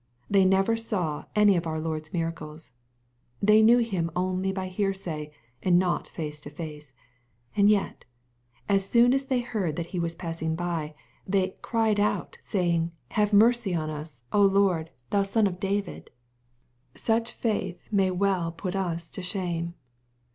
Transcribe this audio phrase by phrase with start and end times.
[0.31, 2.71] They never saw any of our Iiord's miracles.
[3.45, 5.29] Tl^ey knew Him only by hear say,
[5.61, 6.91] and not face to face.
[7.55, 8.05] And yet,
[8.67, 10.95] as soon as they heard that He was passing by,
[11.27, 16.09] they" cried out, saying, Have meicy on us, Lord, thou Son of David.'*
[16.95, 17.21] 260 KXPOsrroRY THOtroHTS.
[17.21, 19.75] Sucli faith may well put us to shame.